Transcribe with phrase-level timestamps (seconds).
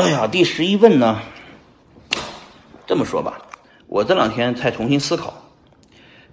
[0.00, 1.20] 哎呀，第十一问呢？
[2.86, 3.42] 这么说吧，
[3.86, 5.34] 我这两天才重新思考，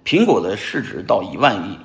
[0.06, 1.78] 苹果的市值到一万亿，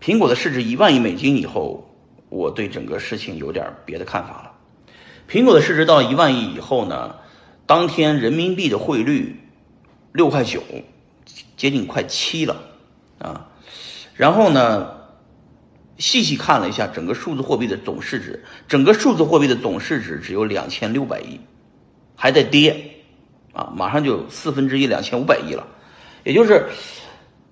[0.00, 1.94] 苹果的市值一万亿美金以后，
[2.30, 4.52] 我对整个事情有点别的看法了。
[5.28, 7.16] 苹果的市值到一万亿以后呢，
[7.66, 9.38] 当天人民币的汇率
[10.12, 10.62] 六块九，
[11.58, 12.56] 接近快七了
[13.18, 13.50] 啊。
[14.14, 14.94] 然后呢，
[15.98, 21.38] 细细看了一下整个数字货币的总市值，整个数字货币的总市值只有两千六百亿，
[22.16, 22.94] 还在跌。
[23.54, 25.66] 啊，马上就四分之一两千五百亿了，
[26.22, 26.68] 也就是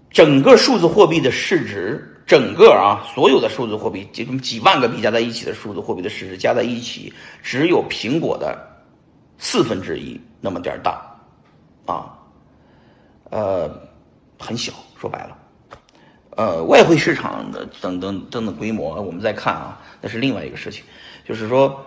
[0.09, 8.57] 整个数字货币的市值，整个啊所有的数字货币，这种几万个币加在一起的数字货币的市值加在一起，只有苹果的
[9.37, 11.03] 四分之一那么点儿大，
[11.87, 12.15] 啊，
[13.31, 13.69] 呃，
[14.39, 15.37] 很小，说白了，
[16.37, 20.85] 呃，外汇市场的等等等等规模，我们再看啊，那是另外一个事情，
[21.27, 21.85] 就是说。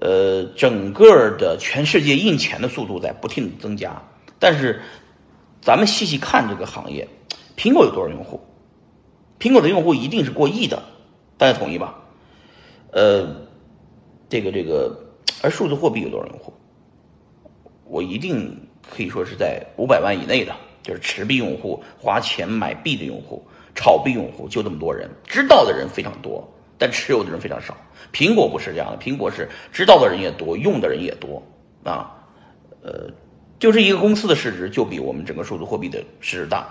[0.00, 4.02] 呃，整个的全世界印钱的速度在不停的增加，
[4.40, 4.82] 但是
[5.62, 7.08] 咱们细细看这个行业，
[7.56, 8.40] 苹果有多少用户？
[9.38, 10.82] 苹果的用户一定是过亿的，
[11.38, 11.94] 大家同意吧？
[12.90, 13.36] 呃，
[14.28, 14.98] 这个这个，
[15.42, 16.52] 而数字货币有多少用户？
[17.84, 26.48] 我一定可以说是在五百万以内的，就是持币用户、花钱买币的用户、炒币用户，就这么多人，知道的人非常多。
[26.76, 27.76] 但持有的人非常少，
[28.12, 31.40] 苹果不是这样的，苹果是知道的人也多，用的人也多
[31.84, 32.10] 啊，
[32.82, 33.10] 呃，
[33.60, 36.66] 就是一个公司的市值就比我们整个数字货币的市值大，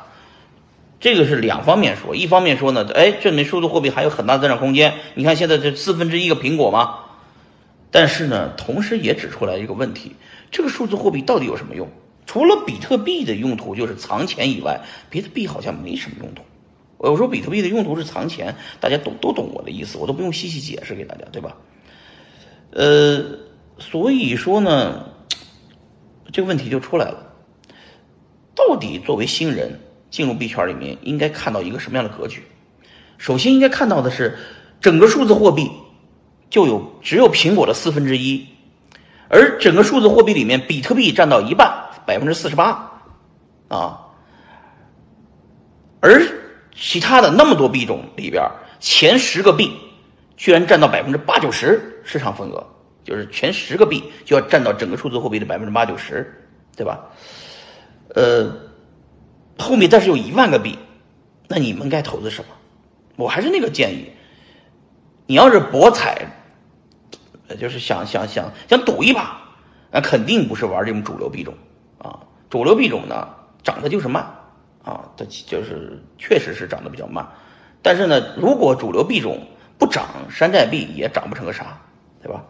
[1.00, 7.00] 这个是两方面说，一方面说呢，哎，证明数字货币还有很大增长空间，你看现在这四分之一个苹果嘛？
[7.90, 10.18] 但是呢，同时也指出来一个问题，
[10.52, 11.90] 这个数字货币到底有什么用？
[12.26, 16.44] 除了比特币的用途就是藏钱以外，别的币好像没什么用途。
[16.98, 21.58] 我说比特币的用途是藏钱，大家懂都懂我的意思，我都不用细细解释给大家，对吧？
[22.72, 23.40] 呃，
[23.78, 25.10] 所以说呢，
[26.32, 27.34] 这个问题就出来了，
[28.56, 32.44] 到底作为新人进入币圈里面，应该看到一个什么样的格局？
[33.18, 34.38] 首先应该看到的是，
[34.80, 35.70] 整个数字货币
[36.50, 38.48] 就有只有苹果的四分之一，
[39.28, 41.73] 而整个数字货币里面，比特币占到一半，
[42.06, 43.02] 百分之四十八，
[43.68, 44.08] 啊，
[46.00, 46.42] 而。
[46.76, 48.50] 其他的那么多币种里边，
[48.80, 49.78] 前十个币
[50.36, 52.66] 居然占到百分之八九十市场份额，
[53.04, 57.12] 就是前十个币就要占到整个数字货币的百分之八九十，对吧？
[58.16, 58.52] 呃，
[59.60, 60.80] 后面但是有一万个币，
[61.48, 62.48] 那你们该投资什么？
[63.16, 64.12] 我还是那个建议，
[65.28, 66.26] 你要是博彩，
[67.60, 69.42] 就是想想想想赌一把，
[69.92, 71.54] 那肯定不是玩这种主流币种，
[72.54, 73.30] 主流币种呢
[73.64, 74.24] 涨的就是慢。
[74.84, 77.26] 啊，它就是确实是涨得比较慢，
[77.82, 79.48] 但是呢，如果主流币种
[79.80, 81.80] 不涨，山寨币也涨不成个啥，
[82.22, 82.44] 对吧？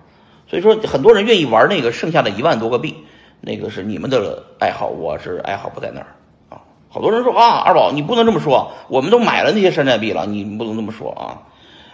[0.47, 3.05] 所以说，很多人愿意玩那个剩下的一万多个币，
[3.39, 6.07] 那个是你们的爱好，我是爱好不在那儿
[6.49, 6.61] 啊。
[6.89, 11.23] 好多人说啊，二宝你不能这么说，我们都买了那些山寨币了，你不能这么说啊。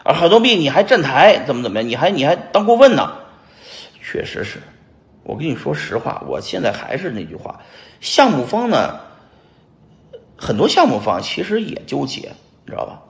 [0.04, 3.12] 啊，很多币你还站台怎么怎么样，你还你还当顾问呢？
[4.02, 4.60] 确实是，
[5.30, 7.60] 我跟你说实话，我现在还是那句话，
[8.02, 9.00] 项目方呢。
[10.42, 12.32] 很多项目方其实也纠结，
[12.66, 13.02] 你知道吧？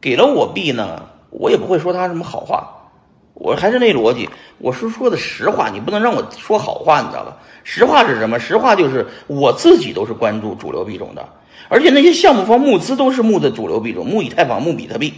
[0.00, 2.90] 给了我币呢，我也不会说他什么好话。
[3.34, 7.36] 我还是那逻辑，我是说的实话，你不能让我说好话，你知道吧？
[7.64, 8.40] 实话是什么？
[8.40, 11.28] 实话就是我自己都是关注主流币种的，
[11.68, 15.12] 而且那些项目方募资都是募的主流币种，募以太坊、募比特币。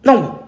[0.00, 0.39] 那我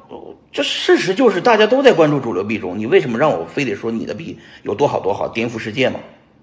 [0.63, 6.01] 事实就是大家都在关注主流币种，你为什么让我非得说你的币有多好多好，颠覆世界嘛？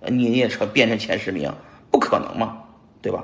[0.08, 1.54] 你也成变成前十名？
[1.92, 2.60] 不可能嘛，
[3.02, 3.24] 对吧？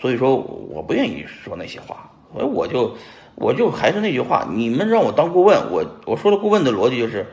[0.00, 2.96] 所以说我不愿意说那些话，所以我就
[3.36, 7.26] 我就还是那句话，你们让我当顾问，我我说的顾问的逻辑就是，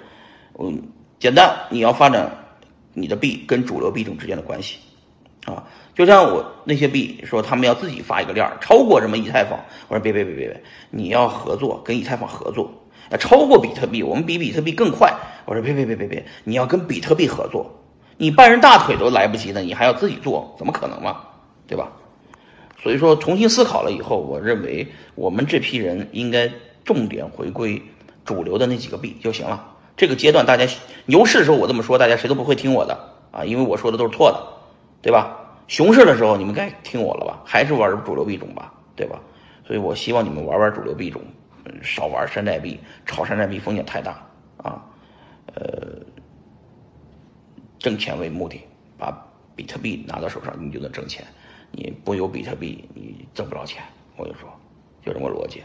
[0.60, 0.84] 嗯，
[1.20, 2.32] 简单，你要发展
[2.94, 4.78] 你的币跟主流币种之间的关系
[5.46, 5.64] 啊，
[5.96, 12.72] 就像我那些币说他们要自己发一个链儿，超过什么以太坊，我说别别别别别，你要合作跟以太坊合作，
[13.10, 15.14] 啊超过比特币，我们比比特币更快，
[15.46, 17.80] 我说别别别别别，你要跟比特币合作。
[18.18, 21.22] 你半人大腿都来不及呢，你还要自己做，怎么可能嘛？
[21.68, 21.92] 对吧？
[22.84, 26.52] 所以说，重新思考了以后，我认为我们这批人应该
[26.84, 27.82] 重点回归
[28.26, 29.70] 主流的那几个币就行了。
[29.98, 30.68] 这个阶段大家
[31.06, 34.40] 牛市的时候我这么说，大家谁都不会听我的啊，因为我说的都是错的，
[35.02, 35.38] 对吧？
[35.68, 37.42] 熊市的时候你们该听我了吧？
[37.46, 39.20] 还是玩主流币种吧，对吧？
[39.66, 41.22] 所以我希望你们玩玩主流币种，
[41.82, 44.24] 少玩山寨币，炒山寨币风险太大
[44.58, 44.84] 啊，
[45.56, 46.00] 呃。
[47.80, 48.62] 挣钱为目的，
[48.96, 49.12] 把
[49.56, 51.26] 比特币拿到手上，你就能挣钱。
[51.72, 53.82] 你不有比特币，你挣不着钱。
[54.18, 54.48] 我就说，
[55.04, 55.64] 就这么逻辑。